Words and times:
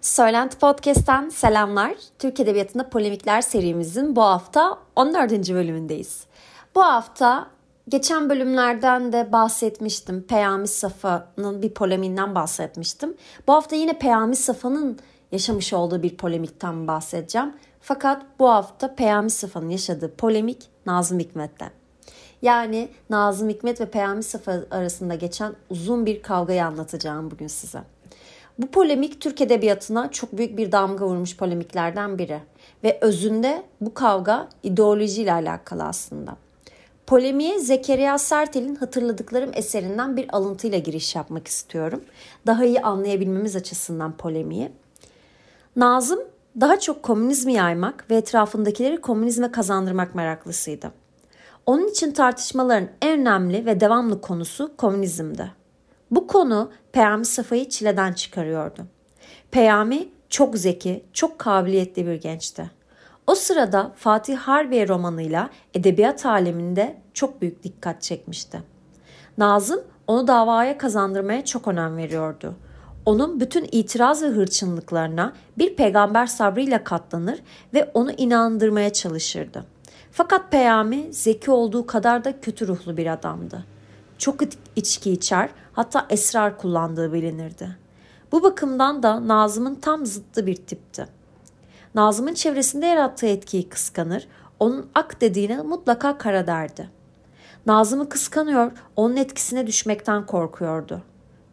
Söylenti 0.00 0.58
Podcast'ten 0.58 1.28
selamlar. 1.28 1.94
Türk 2.18 2.40
Edebiyatı'nda 2.40 2.88
Polemikler 2.88 3.40
serimizin 3.40 4.16
bu 4.16 4.22
hafta 4.22 4.78
14. 4.96 5.32
bölümündeyiz. 5.32 6.24
Bu 6.74 6.82
hafta 6.82 7.46
geçen 7.88 8.30
bölümlerden 8.30 9.12
de 9.12 9.32
bahsetmiştim. 9.32 10.22
Peyami 10.22 10.68
Safa'nın 10.68 11.62
bir 11.62 11.74
polemiğinden 11.74 12.34
bahsetmiştim. 12.34 13.16
Bu 13.48 13.52
hafta 13.52 13.76
yine 13.76 13.98
Peyami 13.98 14.36
Safa'nın 14.36 14.98
yaşamış 15.32 15.72
olduğu 15.72 16.02
bir 16.02 16.16
polemikten 16.16 16.88
bahsedeceğim. 16.88 17.54
Fakat 17.80 18.22
bu 18.38 18.48
hafta 18.48 18.94
Peyami 18.94 19.30
Safa'nın 19.30 19.68
yaşadığı 19.68 20.14
polemik 20.14 20.68
Nazım 20.86 21.18
Hikmet'te. 21.18 21.70
Yani 22.42 22.88
Nazım 23.10 23.48
Hikmet 23.48 23.80
ve 23.80 23.90
Peyami 23.90 24.22
Safa 24.22 24.52
arasında 24.70 25.14
geçen 25.14 25.52
uzun 25.70 26.06
bir 26.06 26.22
kavgayı 26.22 26.64
anlatacağım 26.64 27.30
bugün 27.30 27.46
size. 27.46 27.82
Bu 28.58 28.66
polemik 28.66 29.20
Türk 29.20 29.40
Edebiyatı'na 29.40 30.10
çok 30.10 30.38
büyük 30.38 30.56
bir 30.56 30.72
damga 30.72 31.06
vurmuş 31.06 31.36
polemiklerden 31.36 32.18
biri. 32.18 32.40
Ve 32.84 32.98
özünde 33.00 33.62
bu 33.80 33.94
kavga 33.94 34.48
ideolojiyle 34.62 35.32
alakalı 35.32 35.84
aslında. 35.84 36.36
Polemiğe 37.06 37.58
Zekeriya 37.58 38.18
Sertel'in 38.18 38.74
Hatırladıklarım 38.74 39.50
eserinden 39.54 40.16
bir 40.16 40.36
alıntıyla 40.36 40.78
giriş 40.78 41.14
yapmak 41.14 41.48
istiyorum. 41.48 42.04
Daha 42.46 42.64
iyi 42.64 42.80
anlayabilmemiz 42.80 43.56
açısından 43.56 44.16
polemiği. 44.16 44.72
Nazım 45.76 46.20
daha 46.60 46.80
çok 46.80 47.02
komünizmi 47.02 47.52
yaymak 47.52 48.10
ve 48.10 48.16
etrafındakileri 48.16 49.00
komünizme 49.00 49.52
kazandırmak 49.52 50.14
meraklısıydı. 50.14 50.92
Onun 51.66 51.88
için 51.88 52.12
tartışmaların 52.12 52.88
en 53.02 53.20
önemli 53.20 53.66
ve 53.66 53.80
devamlı 53.80 54.20
konusu 54.20 54.76
komünizmdi. 54.76 55.52
Bu 56.10 56.26
konu 56.26 56.70
Peyami 56.92 57.24
Safa'yı 57.24 57.68
çileden 57.68 58.12
çıkarıyordu. 58.12 58.86
Peyami 59.50 60.08
çok 60.28 60.56
zeki, 60.56 61.04
çok 61.12 61.38
kabiliyetli 61.38 62.06
bir 62.06 62.14
gençti. 62.14 62.70
O 63.26 63.34
sırada 63.34 63.92
Fatih 63.96 64.36
Harbiye 64.36 64.88
romanıyla 64.88 65.50
edebiyat 65.74 66.26
aleminde 66.26 66.96
çok 67.14 67.40
büyük 67.40 67.62
dikkat 67.62 68.02
çekmişti. 68.02 68.62
Nazım 69.38 69.80
onu 70.06 70.26
davaya 70.28 70.78
kazandırmaya 70.78 71.44
çok 71.44 71.68
önem 71.68 71.96
veriyordu. 71.96 72.54
Onun 73.06 73.40
bütün 73.40 73.68
itiraz 73.72 74.22
ve 74.22 74.26
hırçınlıklarına 74.26 75.32
bir 75.58 75.76
peygamber 75.76 76.26
sabrıyla 76.26 76.84
katlanır 76.84 77.42
ve 77.74 77.90
onu 77.94 78.12
inandırmaya 78.12 78.92
çalışırdı. 78.92 79.64
Fakat 80.12 80.50
Peyami 80.50 81.06
zeki 81.10 81.50
olduğu 81.50 81.86
kadar 81.86 82.24
da 82.24 82.40
kötü 82.40 82.68
ruhlu 82.68 82.96
bir 82.96 83.06
adamdı. 83.06 83.64
Çok 84.18 84.36
içki 84.76 85.12
içer, 85.12 85.50
hatta 85.72 86.06
esrar 86.10 86.58
kullandığı 86.58 87.12
bilinirdi. 87.12 87.76
Bu 88.32 88.42
bakımdan 88.42 89.02
da 89.02 89.28
Nazım'ın 89.28 89.74
tam 89.74 90.06
zıttı 90.06 90.46
bir 90.46 90.56
tipti. 90.56 91.06
Nazım'ın 91.94 92.34
çevresinde 92.34 92.86
yarattığı 92.86 93.26
etkiyi 93.26 93.68
kıskanır, 93.68 94.28
onun 94.60 94.86
ak 94.94 95.20
dediğine 95.20 95.62
mutlaka 95.62 96.18
kara 96.18 96.46
derdi. 96.46 96.90
Nazım'ı 97.66 98.08
kıskanıyor, 98.08 98.72
onun 98.96 99.16
etkisine 99.16 99.66
düşmekten 99.66 100.26
korkuyordu. 100.26 101.02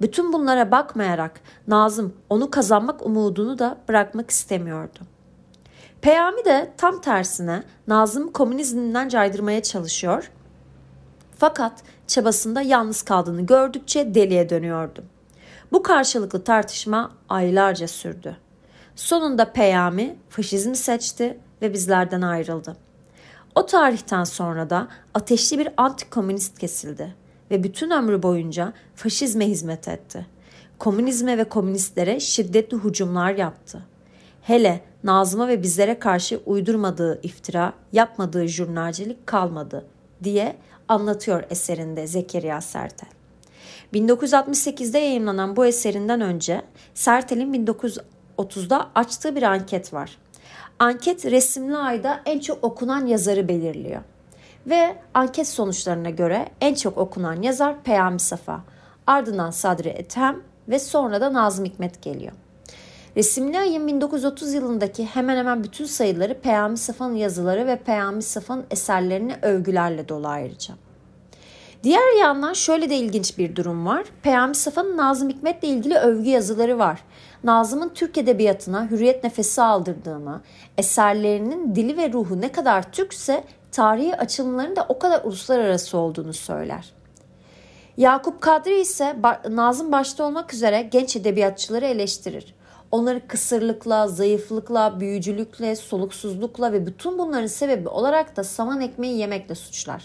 Bütün 0.02 0.34
bunlara 0.34 0.72
bakmayarak 0.72 1.42
Nazım 1.68 2.14
onu 2.30 2.52
kazanmak 2.52 3.06
umudunu 3.06 3.60
da 3.60 3.78
bırakmak 3.90 4.30
istemiyordu. 4.30 5.00
Peyami 6.02 6.46
de 6.46 6.74
tam 6.78 7.02
tersine 7.02 7.64
Nazım 7.88 8.32
komünizmden 8.32 9.10
caydırmaya 9.10 9.64
çalışıyor. 9.64 10.32
Fakat 11.38 11.84
çabasında 12.08 12.62
yalnız 12.62 13.02
kaldığını 13.02 13.46
gördükçe 13.46 14.16
deliye 14.16 14.50
dönüyordu. 14.50 15.04
Bu 15.72 15.84
karşılıklı 15.84 16.44
tartışma 16.44 17.12
aylarca 17.30 17.88
sürdü. 17.88 18.38
Sonunda 18.96 19.52
Peyami 19.52 20.16
faşizmi 20.30 20.76
seçti 20.76 21.38
ve 21.62 21.74
bizlerden 21.74 22.22
ayrıldı. 22.22 22.78
O 23.56 23.66
tarihten 23.66 24.24
sonra 24.24 24.70
da 24.70 24.88
ateşli 25.14 25.60
bir 25.60 25.70
antikomünist 25.78 26.60
kesildi 26.60 27.16
ve 27.52 27.64
bütün 27.64 27.90
ömrü 27.90 28.24
boyunca 28.24 28.74
faşizme 28.96 29.48
hizmet 29.48 29.88
etti. 29.88 30.26
Komünizme 30.80 31.38
ve 31.38 31.44
komünistlere 31.44 32.20
şiddetli 32.20 32.78
hücumlar 32.78 33.32
yaptı. 33.32 33.82
Hele 34.42 34.82
Nazım'a 35.04 35.48
ve 35.48 35.64
bizlere 35.64 36.00
karşı 36.00 36.42
uydurmadığı 36.46 37.20
iftira, 37.24 37.74
yapmadığı 37.92 38.48
jurnalcilik 38.48 39.28
kalmadı 39.28 39.86
diye 40.24 40.56
anlatıyor 40.88 41.44
eserinde 41.50 42.08
Zekeriya 42.08 42.62
Sertel. 42.62 43.10
1968'de 43.94 45.00
yayınlanan 45.00 45.56
bu 45.56 45.66
eserinden 45.66 46.22
önce 46.22 46.62
Sertel'in 46.94 47.66
1930'da 47.66 48.90
açtığı 48.96 49.36
bir 49.36 49.44
anket 49.44 49.94
var. 49.94 50.18
Anket 50.80 51.26
resimli 51.26 51.78
ayda 51.78 52.22
en 52.26 52.40
çok 52.40 52.64
okunan 52.64 53.06
yazarı 53.06 53.48
belirliyor. 53.48 54.02
Ve 54.68 54.96
anket 55.14 55.48
sonuçlarına 55.48 56.10
göre 56.10 56.50
en 56.62 56.74
çok 56.74 56.98
okunan 56.98 57.42
yazar 57.42 57.84
Peyami 57.84 58.20
Safa, 58.20 58.62
ardından 59.08 59.52
Sadri 59.52 59.90
Ethem 59.90 60.42
ve 60.70 60.80
sonra 60.80 61.22
da 61.22 61.34
Nazım 61.34 61.66
Hikmet 61.66 62.02
geliyor. 62.02 62.34
Resimli 63.16 63.60
ayın 63.60 63.88
1930 63.88 64.54
yılındaki 64.54 65.06
hemen 65.06 65.38
hemen 65.38 65.64
bütün 65.64 65.86
sayıları 65.86 66.40
Peyami 66.40 66.78
Safa'nın 66.78 67.16
yazıları 67.16 67.68
ve 67.68 67.76
Peyami 67.76 68.24
Safa'nın 68.24 68.66
eserlerini 68.72 69.36
övgülerle 69.42 70.10
dolu 70.10 70.28
ayrıca. 70.28 70.74
Diğer 71.84 72.20
yandan 72.20 72.54
şöyle 72.54 72.90
de 72.90 72.96
ilginç 72.96 73.38
bir 73.38 73.56
durum 73.56 73.86
var. 73.86 74.06
Peyami 74.22 74.56
Safa'nın 74.56 74.98
Nazım 74.98 75.30
Hikmet'le 75.30 75.64
ilgili 75.64 75.96
övgü 75.96 76.30
yazıları 76.30 76.80
var. 76.80 77.04
Nazım'ın 77.44 77.90
Türk 77.90 78.18
Edebiyatı'na 78.18 78.92
hürriyet 78.92 79.24
nefesi 79.24 79.62
aldırdığını, 79.62 80.42
eserlerinin 80.78 81.76
dili 81.76 81.98
ve 81.98 82.14
ruhu 82.14 82.42
ne 82.42 82.52
kadar 82.52 82.92
Türkse 82.92 83.44
tarihi 83.72 84.16
açılımların 84.16 84.76
da 84.76 84.86
o 84.90 85.00
kadar 85.00 85.24
uluslararası 85.24 85.98
olduğunu 85.98 86.34
söyler. 86.34 86.94
Yakup 87.98 88.42
Kadri 88.42 88.80
ise 88.80 89.16
Nazım 89.50 89.92
başta 89.92 90.24
olmak 90.24 90.54
üzere 90.54 90.82
genç 90.82 91.16
edebiyatçıları 91.16 91.86
eleştirir. 91.86 92.56
Onları 92.92 93.28
kısırlıkla, 93.28 94.08
zayıflıkla, 94.08 95.00
büyücülükle, 95.00 95.76
soluksuzlukla 95.76 96.74
ve 96.74 96.86
bütün 96.86 97.18
bunların 97.18 97.48
sebebi 97.48 97.90
olarak 97.90 98.38
da 98.38 98.44
saman 98.44 98.82
ekmeği 98.82 99.18
yemekle 99.18 99.56
suçlar. 99.56 100.04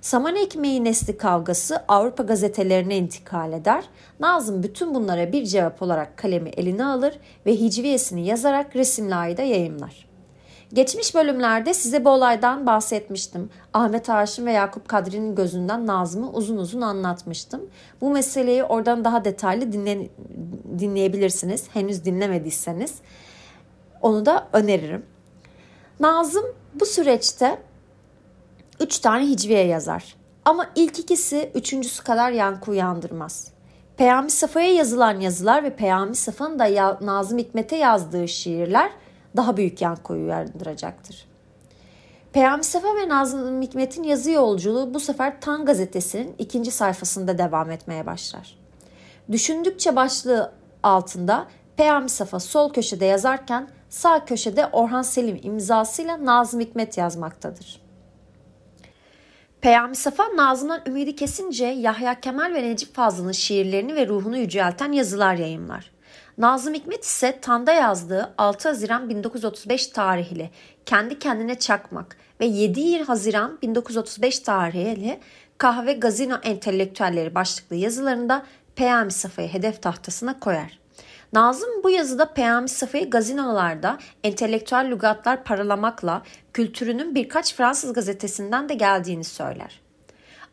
Saman 0.00 0.36
ekmeği 0.36 0.84
nesli 0.84 1.16
kavgası 1.16 1.84
Avrupa 1.88 2.22
gazetelerine 2.22 2.96
intikal 2.96 3.52
eder. 3.52 3.84
Nazım 4.20 4.62
bütün 4.62 4.94
bunlara 4.94 5.32
bir 5.32 5.44
cevap 5.44 5.82
olarak 5.82 6.16
kalemi 6.16 6.50
eline 6.50 6.84
alır 6.84 7.18
ve 7.46 7.54
hicviyesini 7.54 8.26
yazarak 8.26 8.76
resimli 8.76 9.14
ayda 9.14 9.42
yayımlar. 9.42 10.07
Geçmiş 10.72 11.14
bölümlerde 11.14 11.74
size 11.74 12.04
bu 12.04 12.10
olaydan 12.10 12.66
bahsetmiştim. 12.66 13.50
Ahmet 13.74 14.08
Haşim 14.08 14.46
ve 14.46 14.52
Yakup 14.52 14.88
Kadri'nin 14.88 15.34
gözünden 15.34 15.86
Nazım'ı 15.86 16.32
uzun 16.32 16.56
uzun 16.56 16.80
anlatmıştım. 16.80 17.70
Bu 18.00 18.10
meseleyi 18.10 18.64
oradan 18.64 19.04
daha 19.04 19.24
detaylı 19.24 19.72
dinle, 19.72 20.08
dinleyebilirsiniz. 20.78 21.68
Henüz 21.72 22.04
dinlemediyseniz 22.04 22.94
onu 24.02 24.26
da 24.26 24.48
öneririm. 24.52 25.06
Nazım 26.00 26.44
bu 26.74 26.86
süreçte 26.86 27.58
3 28.80 28.98
tane 28.98 29.26
hicviye 29.26 29.66
yazar. 29.66 30.16
Ama 30.44 30.66
ilk 30.74 30.98
ikisi 30.98 31.50
üçüncüsü 31.54 32.04
kadar 32.04 32.30
yankı 32.30 32.70
uyandırmaz. 32.70 33.52
Peyami 33.96 34.30
Safa'ya 34.30 34.72
yazılan 34.72 35.20
yazılar 35.20 35.64
ve 35.64 35.76
Peyami 35.76 36.14
Safa'nın 36.14 36.58
da 36.58 36.98
Nazım 37.00 37.38
Hikmet'e 37.38 37.76
yazdığı 37.76 38.28
şiirler 38.28 38.90
daha 39.36 39.56
büyük 39.56 39.82
yankı 39.82 40.12
uyandıracaktır. 40.12 41.28
Peyami 42.32 42.64
Safa 42.64 42.96
ve 42.96 43.08
Nazım 43.08 43.62
Hikmet'in 43.62 44.02
yazı 44.02 44.30
yolculuğu 44.30 44.94
bu 44.94 45.00
sefer 45.00 45.40
Tan 45.40 45.64
gazetesinin 45.64 46.34
ikinci 46.38 46.70
sayfasında 46.70 47.38
devam 47.38 47.70
etmeye 47.70 48.06
başlar. 48.06 48.58
Düşündükçe 49.32 49.96
başlığı 49.96 50.52
altında 50.82 51.46
Peyami 51.76 52.08
Safa 52.08 52.40
sol 52.40 52.72
köşede 52.72 53.04
yazarken 53.04 53.68
sağ 53.88 54.24
köşede 54.24 54.66
Orhan 54.66 55.02
Selim 55.02 55.40
imzasıyla 55.42 56.24
Nazım 56.24 56.60
Hikmet 56.60 56.98
yazmaktadır. 56.98 57.80
Peyami 59.60 59.96
Safa 59.96 60.36
Nazım'dan 60.36 60.80
ümidi 60.86 61.16
kesince 61.16 61.66
Yahya 61.66 62.20
Kemal 62.20 62.54
ve 62.54 62.62
Necip 62.62 62.94
Fazıl'ın 62.94 63.32
şiirlerini 63.32 63.94
ve 63.94 64.08
ruhunu 64.08 64.38
yücelten 64.38 64.92
yazılar 64.92 65.34
yayımlar. 65.34 65.90
Nazım 66.38 66.74
Hikmet 66.74 67.04
ise 67.04 67.38
Tan'da 67.42 67.72
yazdığı 67.72 68.34
6 68.38 68.68
Haziran 68.68 69.08
1935 69.08 69.86
tarihli 69.86 70.50
Kendi 70.86 71.18
Kendine 71.18 71.58
Çakmak 71.58 72.16
ve 72.40 72.46
7 72.46 73.02
Haziran 73.02 73.58
1935 73.62 74.38
tarihli 74.38 75.20
Kahve 75.58 75.92
Gazino 75.92 76.34
Entelektüelleri 76.42 77.34
başlıklı 77.34 77.76
yazılarında 77.76 78.46
Peyami 78.76 79.12
Safa'yı 79.12 79.48
hedef 79.48 79.82
tahtasına 79.82 80.40
koyar. 80.40 80.78
Nazım 81.32 81.82
bu 81.84 81.90
yazıda 81.90 82.32
Peyami 82.32 82.68
Safa'yı 82.68 83.10
gazinolarda 83.10 83.98
entelektüel 84.24 84.90
lügatlar 84.90 85.44
paralamakla 85.44 86.22
kültürünün 86.52 87.14
birkaç 87.14 87.54
Fransız 87.54 87.92
gazetesinden 87.92 88.68
de 88.68 88.74
geldiğini 88.74 89.24
söyler. 89.24 89.87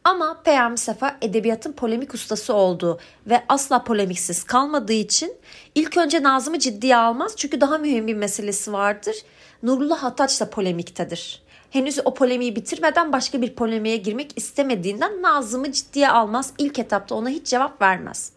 Ama 0.06 0.42
Peyami 0.44 0.78
Sefa 0.78 1.18
edebiyatın 1.22 1.72
polemik 1.72 2.14
ustası 2.14 2.54
olduğu 2.54 3.00
ve 3.28 3.44
asla 3.50 3.84
polemiksiz 3.84 4.44
kalmadığı 4.44 4.94
için 4.94 5.34
ilk 5.76 5.98
önce 5.98 6.24
Nazım'ı 6.24 6.60
ciddiye 6.60 6.96
almaz. 6.96 7.34
Çünkü 7.38 7.62
daha 7.62 7.78
mühim 7.78 8.08
bir 8.08 8.14
meselesi 8.14 8.74
vardır. 8.74 9.16
Nurullah 9.64 10.04
Hataç 10.04 10.42
da 10.42 10.50
polemiktedir. 10.50 11.44
Henüz 11.70 12.00
o 12.06 12.14
polemiği 12.14 12.56
bitirmeden 12.56 13.14
başka 13.14 13.42
bir 13.42 13.56
polemiğe 13.56 13.98
girmek 13.98 14.32
istemediğinden 14.36 15.22
Nazım'ı 15.22 15.72
ciddiye 15.72 16.10
almaz. 16.10 16.54
İlk 16.58 16.80
etapta 16.80 17.16
ona 17.16 17.30
hiç 17.30 17.48
cevap 17.48 17.82
vermez. 17.82 18.32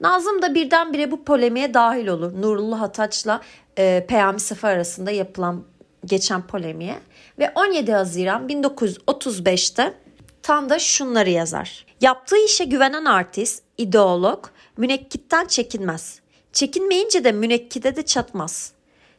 Nazım 0.00 0.42
da 0.42 0.54
birdenbire 0.54 1.10
bu 1.10 1.24
polemiğe 1.24 1.74
dahil 1.74 2.06
olur. 2.06 2.42
Nurullah 2.42 2.80
Hataç'la 2.80 3.40
e, 3.78 4.06
Peyami 4.08 4.40
Sefa 4.40 4.68
arasında 4.68 5.10
yapılan 5.10 5.64
geçen 6.04 6.42
polemiğe. 6.42 6.98
Ve 7.38 7.52
17 7.54 7.92
Haziran 7.92 8.48
1935'te 8.48 10.03
Tan 10.44 10.70
da 10.70 10.78
şunları 10.78 11.30
yazar. 11.30 11.86
Yaptığı 12.00 12.44
işe 12.44 12.64
güvenen 12.64 13.04
artist, 13.04 13.62
ideolog, 13.78 14.46
münekkitten 14.76 15.46
çekinmez. 15.46 16.20
Çekinmeyince 16.52 17.24
de 17.24 17.32
münekkide 17.32 17.96
de 17.96 18.02
çatmaz. 18.02 18.72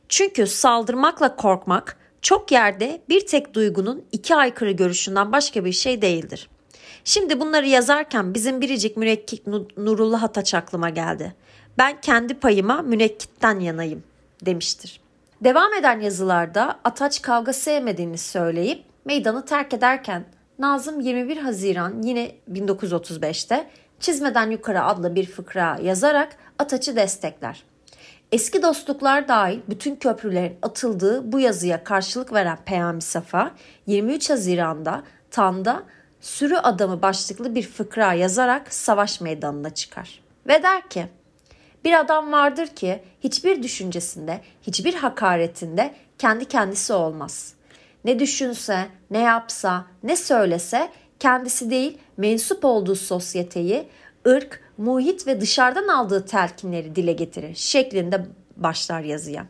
Çünkü 0.10 0.48
saldırmakla 0.48 1.36
korkmak 1.36 1.98
çok 2.22 2.51
yerde 2.51 3.01
bir 3.10 3.25
tek 3.25 3.54
duygunun 3.54 4.06
iki 4.12 4.36
aykırı 4.36 4.72
görüşünden 4.72 5.31
başka 5.31 5.66
bir 5.66 5.72
şey 5.72 6.01
değildir. 6.01 6.50
Şimdi 7.04 7.39
bunları 7.39 7.68
yazarken 7.68 8.33
bizim 8.33 8.62
biricik 8.62 8.98
münekkit 8.98 9.48
Nurullah 9.77 10.24
Ataç 10.24 10.54
aklıma 10.54 10.89
geldi. 10.89 11.36
Ben 11.77 12.01
kendi 12.01 12.33
payıma 12.33 12.81
münekkitten 12.81 13.60
yanayım 13.60 14.04
demiştir. 14.45 15.00
Devam 15.42 15.74
eden 15.74 16.00
yazılarda 16.00 16.80
Ataç 16.83 17.22
kavga 17.22 17.54
sevmediğini 17.54 18.18
söyleyip 18.18 18.83
meydanı 19.06 19.45
terk 19.45 19.74
ederken 19.74 20.25
Nazım 20.60 21.00
21 21.00 21.38
Haziran 21.38 22.02
yine 22.02 22.31
1935'te 22.52 23.68
Çizmeden 24.00 24.52
Yukarı 24.52 24.84
adlı 24.84 25.16
bir 25.16 25.25
fıkra 25.25 25.78
yazarak 25.84 26.38
Ataç'ı 26.60 26.96
destekler. 26.96 27.63
Eski 28.31 28.62
dostluklar 28.62 29.28
dahil 29.28 29.60
bütün 29.69 29.96
köprülerin 29.96 30.57
atıldığı 30.62 31.31
bu 31.31 31.40
yazıya 31.40 31.84
karşılık 31.84 32.34
veren 32.34 32.57
Peyami 32.66 33.02
Safa 33.02 33.52
23 33.88 34.30
Haziran'da 34.30 35.04
Tan'da 35.31 35.84
sürü 36.22 36.56
adamı 36.56 37.01
başlıklı 37.01 37.56
bir 37.56 37.63
fıkra 37.63 38.13
yazarak 38.13 38.74
savaş 38.74 39.22
meydanına 39.22 39.69
çıkar. 39.69 40.22
Ve 40.48 40.63
der 40.63 40.90
ki 40.90 41.06
bir 41.86 42.00
adam 42.00 42.31
vardır 42.31 42.68
ki 42.68 43.01
hiçbir 43.19 43.63
düşüncesinde, 43.63 44.42
hiçbir 44.62 44.94
hakaretinde 44.94 45.94
kendi 46.18 46.46
kendisi 46.46 46.94
olmaz. 46.94 47.54
Ne 48.06 48.19
düşünse, 48.19 48.88
ne 49.12 49.19
yapsa, 49.19 49.86
ne 50.04 50.16
söylese 50.16 50.90
kendisi 51.19 51.69
değil 51.69 51.98
mensup 52.18 52.66
olduğu 52.66 52.96
sosyeteyi, 52.96 53.88
ırk, 54.28 54.63
muhit 54.78 55.28
ve 55.28 55.42
dışarıdan 55.42 55.88
aldığı 55.88 56.25
telkinleri 56.25 56.96
dile 56.96 57.13
getirir 57.13 57.56
şeklinde 57.56 58.25
başlar 58.57 59.02
yazıya. 59.02 59.46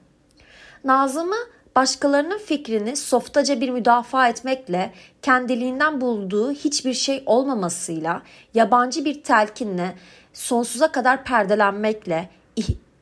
Nazım'ı 0.83 1.35
başkalarının 1.75 2.37
fikrini 2.37 2.95
softaca 2.95 3.61
bir 3.61 3.69
müdafaa 3.69 4.27
etmekle, 4.27 4.93
kendiliğinden 5.21 6.01
bulduğu 6.01 6.51
hiçbir 6.51 6.93
şey 6.93 7.23
olmamasıyla, 7.25 8.21
yabancı 8.53 9.05
bir 9.05 9.23
telkinle, 9.23 9.95
sonsuza 10.33 10.91
kadar 10.91 11.23
perdelenmekle, 11.23 12.29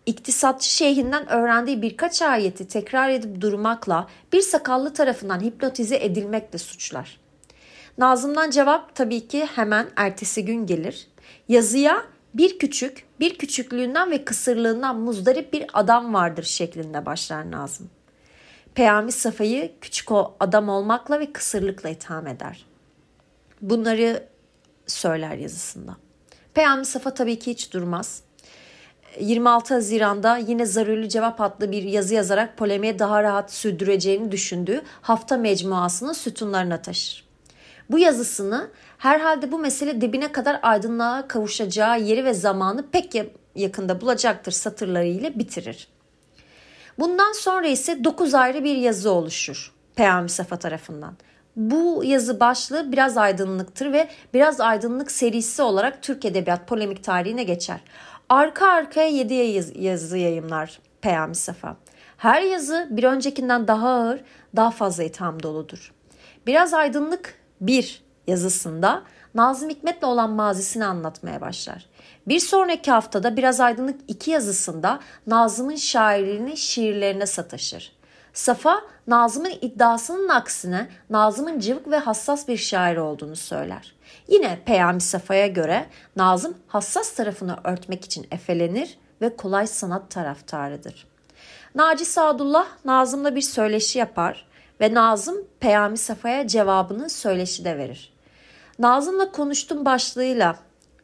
iktisatçı 0.05 0.69
şeyhinden 0.69 1.29
öğrendiği 1.29 1.81
birkaç 1.81 2.21
ayeti 2.21 2.67
tekrar 2.67 3.09
edip 3.09 3.41
durmakla 3.41 4.07
bir 4.33 4.41
sakallı 4.41 4.93
tarafından 4.93 5.39
hipnotize 5.39 5.95
edilmekle 5.95 6.59
suçlar. 6.59 7.19
Nazım'dan 7.97 8.49
cevap 8.49 8.95
tabii 8.95 9.27
ki 9.27 9.45
hemen 9.45 9.87
ertesi 9.95 10.45
gün 10.45 10.65
gelir. 10.65 11.07
Yazıya 11.47 12.03
bir 12.33 12.59
küçük, 12.59 13.05
bir 13.19 13.37
küçüklüğünden 13.37 14.11
ve 14.11 14.25
kısırlığından 14.25 14.99
muzdarip 14.99 15.53
bir 15.53 15.65
adam 15.73 16.13
vardır 16.13 16.43
şeklinde 16.43 17.05
başlar 17.05 17.51
Nazım. 17.51 17.89
Peyami 18.75 19.11
Safa'yı 19.11 19.71
küçük 19.81 20.11
o 20.11 20.35
adam 20.39 20.69
olmakla 20.69 21.19
ve 21.19 21.31
kısırlıkla 21.33 21.89
itham 21.89 22.27
eder. 22.27 22.65
Bunları 23.61 24.27
söyler 24.87 25.35
yazısında. 25.35 25.97
Peyami 26.53 26.85
Safa 26.85 27.13
tabii 27.13 27.39
ki 27.39 27.51
hiç 27.51 27.73
durmaz. 27.73 28.22
26 29.19 29.73
Haziran'da 29.73 30.37
yine 30.37 30.65
Zaruri 30.65 31.09
Cevap 31.09 31.41
adlı 31.41 31.71
bir 31.71 31.83
yazı 31.83 32.15
yazarak 32.15 32.57
polemiğe 32.57 32.99
daha 32.99 33.23
rahat 33.23 33.53
sürdüreceğini 33.53 34.31
düşündüğü 34.31 34.81
hafta 35.01 35.37
mecmuasının 35.37 36.13
sütunlarına 36.13 36.81
taşır. 36.81 37.25
Bu 37.89 37.99
yazısını 37.99 38.69
herhalde 38.97 39.51
bu 39.51 39.59
mesele 39.59 40.01
dibine 40.01 40.31
kadar 40.31 40.59
aydınlığa 40.61 41.27
kavuşacağı 41.27 42.01
yeri 42.01 42.25
ve 42.25 42.33
zamanı 42.33 42.87
pek 42.91 43.15
yakında 43.55 44.01
bulacaktır 44.01 44.51
satırlarıyla 44.51 45.39
bitirir. 45.39 45.87
Bundan 46.99 47.31
sonra 47.31 47.67
ise 47.67 48.03
9 48.03 48.33
ayrı 48.33 48.63
bir 48.63 48.75
yazı 48.75 49.11
oluşur 49.11 49.71
Peyami 49.95 50.29
Safa 50.29 50.59
tarafından. 50.59 51.17
Bu 51.55 52.01
yazı 52.05 52.39
başlığı 52.39 52.91
biraz 52.91 53.17
aydınlıktır 53.17 53.93
ve 53.93 54.09
biraz 54.33 54.61
aydınlık 54.61 55.11
serisi 55.11 55.61
olarak 55.61 56.03
Türk 56.03 56.25
Edebiyat 56.25 56.67
polemik 56.67 57.03
tarihine 57.03 57.43
geçer. 57.43 57.79
Arka 58.33 58.67
arkaya 58.67 59.07
7 59.07 59.33
yazı 59.79 60.17
yayımlar 60.17 60.79
Peyami 61.01 61.35
Safa. 61.35 61.77
Her 62.17 62.41
yazı 62.41 62.87
bir 62.91 63.03
öncekinden 63.03 63.67
daha 63.67 63.89
ağır, 63.89 64.21
daha 64.55 64.71
fazla 64.71 65.03
itham 65.03 65.43
doludur. 65.43 65.93
Biraz 66.47 66.73
aydınlık 66.73 67.35
bir 67.61 68.03
yazısında 68.27 69.03
Nazım 69.35 69.69
Hikmet'le 69.69 70.03
olan 70.03 70.29
mazisini 70.29 70.85
anlatmaya 70.85 71.41
başlar. 71.41 71.85
Bir 72.27 72.39
sonraki 72.39 72.91
haftada 72.91 73.37
Biraz 73.37 73.59
Aydınlık 73.59 73.99
iki 74.07 74.31
yazısında 74.31 74.99
Nazım'ın 75.27 75.75
şairliğini 75.75 76.57
şiirlerine 76.57 77.25
sataşır. 77.25 77.95
Safa, 78.33 78.81
Nazım'ın 79.07 79.53
iddiasının 79.61 80.29
aksine 80.29 80.87
Nazım'ın 81.09 81.59
cıvık 81.59 81.91
ve 81.91 81.97
hassas 81.97 82.47
bir 82.47 82.57
şair 82.57 82.97
olduğunu 82.97 83.35
söyler. 83.35 83.95
Yine 84.27 84.59
Peyami 84.65 85.01
Safa'ya 85.01 85.47
göre 85.47 85.85
Nazım 86.15 86.57
hassas 86.67 87.13
tarafını 87.13 87.57
örtmek 87.63 88.05
için 88.05 88.27
efelenir 88.31 88.97
ve 89.21 89.35
kolay 89.35 89.67
sanat 89.67 90.11
taraftarıdır. 90.11 91.07
Naci 91.75 92.05
Sadullah 92.05 92.67
Nazım'la 92.85 93.35
bir 93.35 93.41
söyleşi 93.41 93.99
yapar 93.99 94.45
ve 94.81 94.93
Nazım 94.93 95.35
Peyami 95.59 95.97
Safa'ya 95.97 96.47
cevabını 96.47 97.09
söyleşide 97.09 97.77
verir. 97.77 98.13
Nazım'la 98.79 99.31
konuştum 99.31 99.85
başlığıyla 99.85 100.55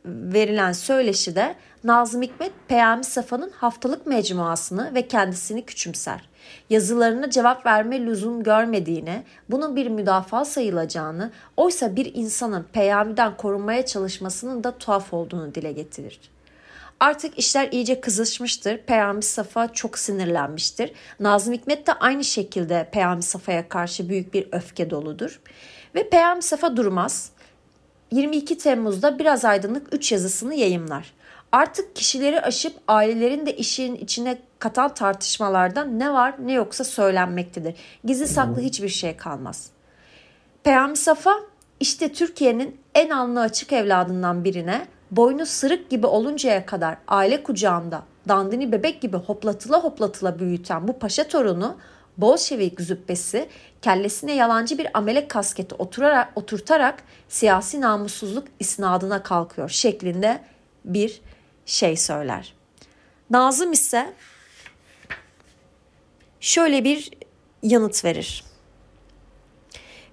verilen 0.06 0.72
söyleşide 0.72 1.56
Nazım 1.84 2.22
Hikmet 2.22 2.52
Peyami 2.68 3.04
Safa'nın 3.04 3.50
haftalık 3.50 4.06
mecmuasını 4.06 4.96
ve 4.96 5.08
kendisini 5.08 5.66
küçümser. 5.66 6.30
Yazılarına 6.70 7.30
cevap 7.30 7.66
verme 7.66 8.06
lüzum 8.06 8.44
görmediğine, 8.44 9.24
bunun 9.50 9.76
bir 9.76 9.88
müdafaa 9.88 10.46
sayılacağını, 10.46 11.32
oysa 11.58 11.96
bir 11.96 12.16
insanın 12.16 12.66
Peyami'den 12.74 13.38
korunmaya 13.38 13.86
çalışmasının 13.86 14.64
da 14.64 14.78
tuhaf 14.78 15.14
olduğunu 15.14 15.56
dile 15.56 15.72
getirir. 15.72 16.20
Artık 17.00 17.40
işler 17.40 17.72
iyice 17.72 18.02
kızışmıştır. 18.02 18.78
Peyami 18.78 19.24
Safa 19.24 19.74
çok 19.74 19.98
sinirlenmiştir. 20.00 20.92
Nazım 21.20 21.54
Hikmet 21.54 21.88
de 21.88 21.94
aynı 21.94 22.24
şekilde 22.24 22.90
Peyami 22.92 23.24
Safa'ya 23.24 23.70
karşı 23.70 24.10
büyük 24.10 24.34
bir 24.34 24.48
öfke 24.52 24.90
doludur. 24.90 25.42
Ve 25.96 26.10
Peyami 26.10 26.42
Safa 26.42 26.78
durmaz. 26.78 27.32
22 28.12 28.58
Temmuz'da 28.58 29.20
Biraz 29.20 29.46
Aydınlık 29.46 29.94
3 29.94 30.12
yazısını 30.12 30.56
yayımlar. 30.56 31.14
Artık 31.52 31.96
kişileri 31.96 32.42
aşıp 32.42 32.74
ailelerin 32.88 33.46
de 33.46 33.56
işin 33.58 33.96
içine 33.96 34.38
katan 34.60 34.94
tartışmalardan 34.94 36.00
ne 36.00 36.14
var 36.14 36.36
ne 36.46 36.54
yoksa 36.54 36.84
söylenmektedir. 36.84 37.76
Gizli 38.04 38.28
saklı 38.28 38.62
hiçbir 38.62 38.90
şey 38.90 39.18
kalmaz. 39.18 39.70
Peyami 40.64 40.98
Safa 40.98 41.34
işte 41.80 42.14
Türkiye'nin 42.14 42.78
en 42.96 43.10
alnı 43.10 43.42
açık 43.42 43.74
evladından 43.74 44.44
birine 44.44 44.88
boynu 45.12 45.46
sırık 45.46 45.90
gibi 45.90 46.08
oluncaya 46.08 46.66
kadar 46.66 46.98
aile 47.08 47.44
kucağında 47.44 48.04
dandini 48.28 48.72
bebek 48.72 49.02
gibi 49.02 49.18
hoplatıla 49.18 49.84
hoplatıla 49.84 50.40
büyüten 50.40 50.88
bu 50.88 51.00
paşa 51.00 51.28
torunu 51.28 51.78
Bolşevik 52.22 52.82
züppesi 52.82 53.50
kellesine 53.82 54.36
yalancı 54.36 54.78
bir 54.78 54.88
amelek 54.94 55.30
kasketi 55.30 55.76
oturarak, 55.76 56.32
oturtarak 56.36 57.04
siyasi 57.30 57.82
namussuzluk 57.82 58.48
isnadına 58.60 59.24
kalkıyor 59.24 59.70
şeklinde 59.70 60.44
bir 60.86 61.22
şey 61.66 61.98
söyler. 61.98 62.54
Nazım 63.30 63.72
ise 63.72 64.14
şöyle 66.40 66.84
bir 66.84 67.12
yanıt 67.64 68.06
verir. 68.06 68.44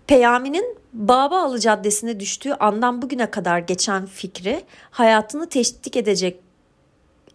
Peyami'nin 0.06 0.78
Babaalı 0.92 1.60
Caddesi'ne 1.60 2.20
düştüğü 2.20 2.52
andan 2.52 3.02
bugüne 3.02 3.30
kadar 3.30 3.58
geçen 3.58 4.06
fikri 4.06 4.64
hayatını 4.90 5.48
teşvik 5.48 5.96
edecek 5.96 6.40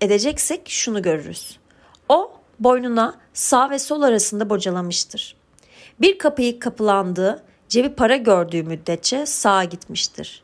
edeceksek 0.01 0.69
şunu 0.69 1.01
görürüz. 1.01 1.59
O 2.09 2.40
boynuna 2.59 3.15
sağ 3.33 3.69
ve 3.69 3.79
sol 3.79 4.01
arasında 4.01 4.49
bocalamıştır. 4.49 5.35
Bir 6.01 6.17
kapıyı 6.17 6.59
kapılandığı, 6.59 7.43
cebi 7.69 7.89
para 7.89 8.15
gördüğü 8.15 8.63
müddetçe 8.63 9.25
sağa 9.25 9.63
gitmiştir. 9.63 10.43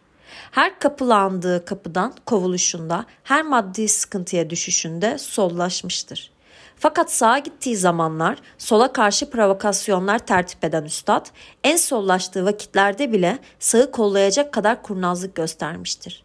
Her 0.52 0.80
kapılandığı 0.80 1.66
kapıdan 1.66 2.14
kovuluşunda, 2.26 3.06
her 3.24 3.42
maddi 3.42 3.88
sıkıntıya 3.88 4.50
düşüşünde 4.50 5.18
sollaşmıştır. 5.18 6.32
Fakat 6.80 7.12
sağa 7.12 7.38
gittiği 7.38 7.78
zamanlar 7.78 8.38
sola 8.58 8.94
karşı 8.94 9.30
provokasyonlar 9.30 10.20
tertip 10.20 10.64
eden 10.64 10.84
üstad 10.84 11.26
en 11.64 11.76
sollaştığı 11.78 12.46
vakitlerde 12.46 13.12
bile 13.12 13.40
sağı 13.60 13.92
kollayacak 13.92 14.54
kadar 14.54 14.84
kurnazlık 14.84 15.36
göstermiştir. 15.36 16.24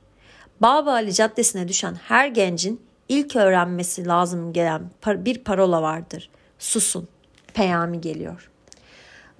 Baba 0.61 0.93
Ali 0.93 1.15
Caddesi'ne 1.15 1.69
düşen 1.69 1.95
her 1.95 2.27
gencin 2.27 2.81
ilk 3.13 3.37
öğrenmesi 3.37 4.07
lazım 4.07 4.53
gelen 4.53 4.83
bir 5.07 5.45
parola 5.45 5.83
vardır. 5.83 6.31
Susun, 6.59 7.09
peyami 7.55 8.01
geliyor. 8.01 8.51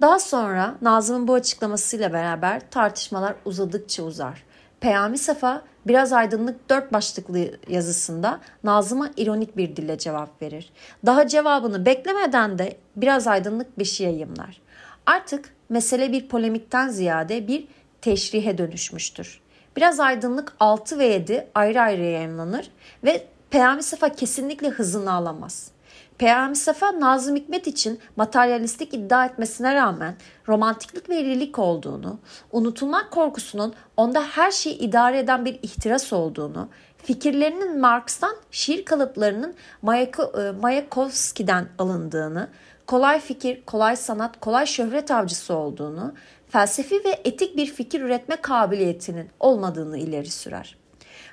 Daha 0.01 0.19
sonra 0.19 0.75
Nazım'ın 0.81 1.27
bu 1.27 1.33
açıklamasıyla 1.33 2.13
beraber 2.13 2.61
tartışmalar 2.71 3.35
uzadıkça 3.45 4.03
uzar. 4.03 4.43
Peyami 4.79 5.17
Safa 5.17 5.61
biraz 5.87 6.13
aydınlık 6.13 6.69
dört 6.69 6.93
başlıklı 6.93 7.39
yazısında 7.67 8.39
Nazım'a 8.63 9.09
ironik 9.17 9.57
bir 9.57 9.75
dille 9.75 9.97
cevap 9.97 10.41
verir. 10.41 10.73
Daha 11.05 11.27
cevabını 11.27 11.85
beklemeden 11.85 12.59
de 12.59 12.77
biraz 12.95 13.27
aydınlık 13.27 13.79
bir 13.79 13.85
şey 13.85 14.07
yayımlar. 14.07 14.61
Artık 15.05 15.53
mesele 15.69 16.11
bir 16.11 16.27
polemikten 16.27 16.89
ziyade 16.89 17.47
bir 17.47 17.67
teşrihe 18.01 18.57
dönüşmüştür. 18.57 19.41
Biraz 19.75 19.99
aydınlık 19.99 20.53
6 20.59 20.99
ve 20.99 21.05
7 21.05 21.47
ayrı 21.55 21.81
ayrı 21.81 22.01
yayınlanır 22.01 22.69
ve 23.03 23.27
Peyami 23.53 23.83
Safa 23.83 24.09
kesinlikle 24.09 24.69
hızını 24.69 25.13
alamaz. 25.13 25.71
Peyami 26.17 26.55
Safa 26.55 26.99
Nazım 26.99 27.35
Hikmet 27.35 27.67
için 27.67 27.99
materyalistik 28.15 28.93
iddia 28.93 29.25
etmesine 29.25 29.75
rağmen 29.75 30.15
romantiklik 30.47 31.09
ve 31.09 31.21
irilik 31.21 31.59
olduğunu, 31.59 32.19
unutulmak 32.51 33.11
korkusunun 33.11 33.73
onda 33.97 34.23
her 34.23 34.51
şeyi 34.51 34.77
idare 34.77 35.19
eden 35.19 35.45
bir 35.45 35.59
ihtiras 35.61 36.13
olduğunu, 36.13 36.69
fikirlerinin 36.97 37.79
Marx'tan 37.79 38.35
şiir 38.51 38.85
kalıplarının 38.85 39.53
e, 39.87 40.51
Mayakovski'den 40.61 41.67
alındığını, 41.77 42.47
kolay 42.87 43.19
fikir, 43.19 43.65
kolay 43.65 43.95
sanat, 43.95 44.39
kolay 44.39 44.65
şöhret 44.65 45.11
avcısı 45.11 45.53
olduğunu, 45.53 46.13
felsefi 46.49 46.95
ve 46.95 47.21
etik 47.23 47.57
bir 47.57 47.65
fikir 47.65 48.01
üretme 48.01 48.35
kabiliyetinin 48.35 49.29
olmadığını 49.39 49.97
ileri 49.97 50.31
sürer. 50.31 50.82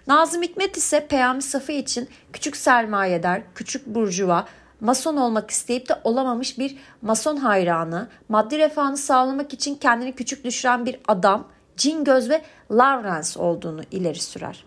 Nazım 0.07 0.42
Hikmet 0.42 0.76
ise 0.76 1.07
Peyami 1.07 1.42
Safi 1.42 1.75
için 1.75 2.09
küçük 2.33 2.57
sermayedar, 2.57 3.42
küçük 3.54 3.87
burjuva, 3.87 4.47
mason 4.80 5.16
olmak 5.16 5.50
isteyip 5.50 5.88
de 5.88 6.00
olamamış 6.04 6.59
bir 6.59 6.76
mason 7.02 7.37
hayranı, 7.37 8.09
maddi 8.28 8.59
refahını 8.59 8.97
sağlamak 8.97 9.52
için 9.52 9.75
kendini 9.75 10.14
küçük 10.14 10.45
düşüren 10.45 10.87
bir 10.87 11.00
adam, 11.09 11.49
cin 11.76 12.04
göz 12.04 12.30
ve 12.30 12.42
Lawrence 12.71 13.38
olduğunu 13.40 13.80
ileri 13.90 14.21
sürer. 14.21 14.64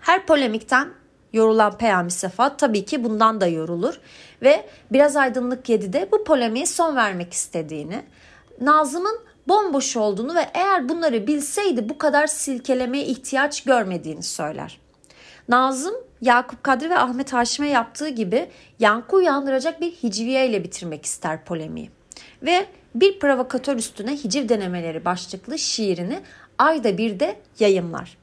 Her 0.00 0.26
polemikten 0.26 0.88
yorulan 1.32 1.78
Peyami 1.78 2.10
Sefa 2.10 2.56
tabii 2.56 2.84
ki 2.84 3.04
bundan 3.04 3.40
da 3.40 3.46
yorulur 3.46 4.00
ve 4.42 4.68
biraz 4.92 5.16
aydınlık 5.16 5.68
yedide 5.68 6.08
bu 6.12 6.24
polemiğe 6.24 6.66
son 6.66 6.96
vermek 6.96 7.32
istediğini, 7.32 8.04
Nazım'ın 8.60 9.18
bomboş 9.48 9.96
olduğunu 9.96 10.34
ve 10.34 10.50
eğer 10.54 10.88
bunları 10.88 11.26
bilseydi 11.26 11.88
bu 11.88 11.98
kadar 11.98 12.26
silkelemeye 12.26 13.04
ihtiyaç 13.04 13.64
görmediğini 13.64 14.22
söyler. 14.22 14.80
Nazım 15.48 15.94
Yakup 16.20 16.64
Kadri 16.64 16.90
ve 16.90 16.98
Ahmet 16.98 17.32
Haşim'e 17.32 17.68
yaptığı 17.68 18.08
gibi 18.08 18.48
yankı 18.78 19.16
uyandıracak 19.16 19.80
bir 19.80 19.90
hicviye 19.90 20.48
ile 20.48 20.64
bitirmek 20.64 21.04
ister 21.04 21.44
polemiği. 21.44 21.90
Ve 22.42 22.66
bir 22.94 23.18
provokatör 23.18 23.76
üstüne 23.76 24.16
hiciv 24.16 24.48
denemeleri 24.48 25.04
başlıklı 25.04 25.58
şiirini 25.58 26.20
ayda 26.58 26.98
bir 26.98 27.20
de 27.20 27.36
yayımlar. 27.60 28.16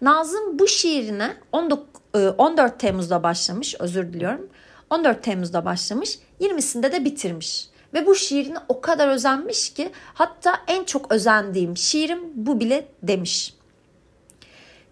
Nazım 0.00 0.58
bu 0.58 0.68
şiirine 0.68 1.36
14 1.52 2.74
e, 2.74 2.78
Temmuz'da 2.78 3.22
başlamış, 3.22 3.74
özür 3.78 4.12
diliyorum. 4.12 4.48
14 4.90 5.22
Temmuz'da 5.22 5.64
başlamış, 5.64 6.18
20'sinde 6.40 6.92
de 6.92 7.04
bitirmiş. 7.04 7.68
Ve 7.94 8.06
bu 8.06 8.14
şiirine 8.14 8.58
o 8.68 8.80
kadar 8.80 9.08
özenmiş 9.08 9.74
ki 9.74 9.90
hatta 10.14 10.58
en 10.66 10.84
çok 10.84 11.12
özendiğim 11.12 11.76
şiirim 11.76 12.20
bu 12.34 12.60
bile 12.60 12.88
demiş. 13.02 13.54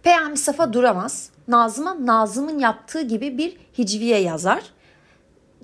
Peyami 0.03 0.37
Safa 0.37 0.73
duramaz. 0.73 1.31
Nazım'a 1.49 2.07
Nazım'ın 2.07 2.59
yaptığı 2.59 3.03
gibi 3.03 3.39
bir 3.39 3.57
hicviye 3.79 4.19
yazar. 4.19 4.63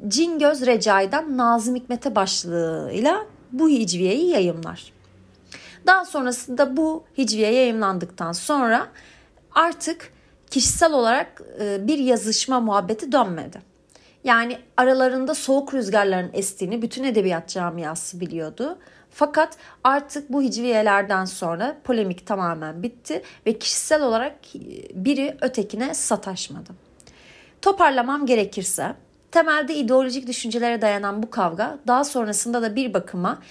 Cingöz 0.09 0.67
Recai'den 0.67 1.37
Nazım 1.37 1.77
Hikmet'e 1.77 2.15
başlığıyla 2.15 3.27
bu 3.53 3.69
hicviyeyi 3.69 4.29
yayımlar. 4.29 4.93
Daha 5.87 6.05
sonrasında 6.05 6.77
bu 6.77 7.05
hicviye 7.19 7.53
yayımlandıktan 7.53 8.33
sonra 8.33 8.87
artık 9.53 10.13
kişisel 10.51 10.93
olarak 10.93 11.43
e, 11.61 11.87
bir 11.87 11.99
yazışma 11.99 12.61
muhabbeti 12.61 13.13
dönmedi. 13.13 13.70
Yani 14.25 14.59
aralarında 14.77 15.35
soğuk 15.35 15.75
rüzgarların 15.75 16.31
estiğini 16.33 16.83
bütün 16.83 17.05
edebiyat 17.05 17.49
camiası 17.49 18.21
biliyordu. 18.21 18.79
Fakat 19.11 19.57
artık 19.85 20.33
bu 20.33 20.43
hicviyelerden 20.43 21.25
sonra 21.25 21.77
polemik 21.85 22.27
tamamen 22.27 22.83
bitti 22.83 23.23
ve 23.47 23.59
kişisel 23.59 24.03
olarak 24.03 24.37
biri 24.95 25.37
ötekine 25.41 25.95
sataşmadı. 25.95 26.71
Toparlamam 27.63 28.27
gerekirse 28.27 28.95
temelde 29.31 29.75
ideolojik 29.75 30.27
düşüncelere 30.27 30.83
dayanan 30.83 31.23
bu 31.23 31.31
kavga 31.31 31.79
daha 31.87 32.05
sonrasında 32.05 32.63
da 32.63 32.77
bir 32.77 32.95
bakıma 32.95 33.43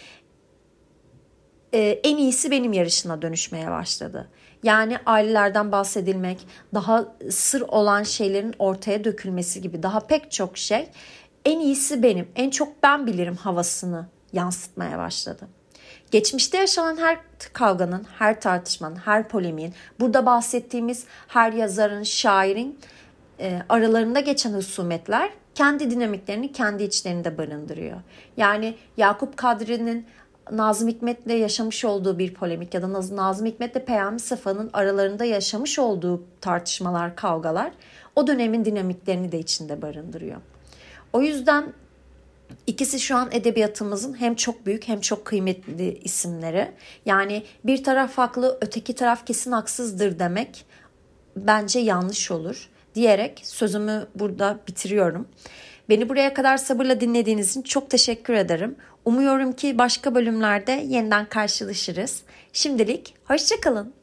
e, 1.73 1.79
en 2.03 2.17
iyisi 2.17 2.51
benim 2.51 2.73
yarışına 2.73 3.21
dönüşmeye 3.21 3.71
başladı. 3.71 4.29
Yani 4.63 4.97
ailelerden 5.05 5.71
bahsedilmek, 5.71 6.47
daha 6.73 7.05
sır 7.29 7.61
olan 7.61 8.03
şeylerin 8.03 8.55
ortaya 8.59 9.03
dökülmesi 9.03 9.61
gibi 9.61 9.83
daha 9.83 9.99
pek 9.99 10.31
çok 10.31 10.57
şey 10.57 10.89
en 11.45 11.59
iyisi 11.59 12.03
benim, 12.03 12.27
en 12.35 12.49
çok 12.49 12.83
ben 12.83 13.07
bilirim 13.07 13.35
havasını 13.35 14.07
yansıtmaya 14.33 14.97
başladı. 14.97 15.47
Geçmişte 16.11 16.57
yaşanan 16.57 16.97
her 16.97 17.17
kavganın, 17.53 18.05
her 18.19 18.41
tartışmanın, 18.41 18.95
her 18.95 19.27
polemiğin, 19.27 19.73
burada 19.99 20.25
bahsettiğimiz 20.25 21.05
her 21.27 21.53
yazarın, 21.53 22.03
şairin 22.03 22.79
e, 23.39 23.61
aralarında 23.69 24.19
geçen 24.19 24.53
husumetler 24.53 25.29
kendi 25.55 25.91
dinamiklerini 25.91 26.51
kendi 26.51 26.83
içlerinde 26.83 27.37
barındırıyor. 27.37 27.97
Yani 28.37 28.75
Yakup 28.97 29.37
Kadri'nin 29.37 30.07
Nazım 30.51 30.87
Hikmet'le 30.87 31.29
yaşamış 31.29 31.85
olduğu 31.85 32.19
bir 32.19 32.33
polemik 32.33 32.73
ya 32.73 32.81
da 32.81 32.93
Nazım 33.15 33.45
Hikmet'le 33.45 33.85
Peyami 33.85 34.19
Safa'nın 34.19 34.69
aralarında 34.73 35.25
yaşamış 35.25 35.79
olduğu 35.79 36.23
tartışmalar, 36.41 37.15
kavgalar 37.15 37.71
o 38.15 38.27
dönemin 38.27 38.65
dinamiklerini 38.65 39.31
de 39.31 39.39
içinde 39.39 39.81
barındırıyor. 39.81 40.41
O 41.13 41.21
yüzden 41.21 41.73
İkisi 42.67 42.99
şu 42.99 43.15
an 43.15 43.29
edebiyatımızın 43.31 44.21
hem 44.21 44.35
çok 44.35 44.65
büyük 44.65 44.87
hem 44.87 45.01
çok 45.01 45.25
kıymetli 45.25 45.97
isimleri. 45.97 46.71
Yani 47.05 47.43
bir 47.63 47.83
taraf 47.83 48.17
haklı, 48.17 48.57
öteki 48.61 48.95
taraf 48.95 49.25
kesin 49.25 49.51
haksızdır 49.51 50.19
demek 50.19 50.65
bence 51.35 51.79
yanlış 51.79 52.31
olur 52.31 52.69
diyerek 52.95 53.41
sözümü 53.43 54.07
burada 54.15 54.59
bitiriyorum. 54.67 55.27
Beni 55.89 56.09
buraya 56.09 56.33
kadar 56.33 56.57
sabırla 56.57 57.01
dinlediğiniz 57.01 57.49
için 57.49 57.61
çok 57.61 57.89
teşekkür 57.89 58.33
ederim. 58.33 58.75
Umuyorum 59.09 59.53
ki 59.53 59.77
başka 59.77 60.15
bölümlerde 60.15 60.71
yeniden 60.71 61.25
karşılaşırız. 61.25 62.21
Şimdilik 62.53 63.15
hoşçakalın. 63.25 63.93